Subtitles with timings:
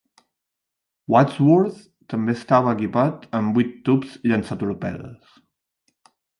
[1.15, 1.83] "Wadsworth"
[2.15, 5.41] també estava equipat amb vuit tubs llançatorpedes.